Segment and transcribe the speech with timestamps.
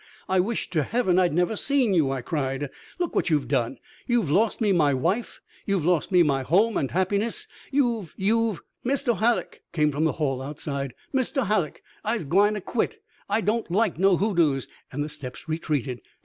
[0.27, 2.71] I wish to heaven I'd never seen you!" I cried.
[2.97, 3.77] "Look what you've done!
[4.07, 9.13] You've lost me my wife, you've lost me my home and happiness, you've you've" "Misto
[9.13, 12.99] Hallock," came from the hall outside, "Misto Hallock, I's gwine t' quit.
[13.29, 16.01] I don't like no hoodoos." And the steps retreated.